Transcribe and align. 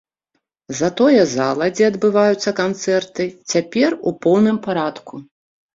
Затое 0.79 1.21
зала, 1.33 1.65
дзе 1.77 1.85
адбываюцца 1.91 2.55
канцэрты, 2.63 3.31
цяпер 3.55 3.89
у 4.07 4.19
поўным 4.27 4.57
парадку. 4.67 5.13